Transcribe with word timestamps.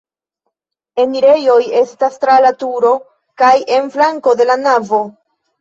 Enirejoj 1.03 1.57
estas 1.81 2.17
tra 2.25 2.39
la 2.47 2.53
turo 2.63 2.95
kaj 3.43 3.53
en 3.79 3.93
flanko 3.97 4.35
de 4.41 4.53
la 4.53 4.57
navo. 4.67 5.05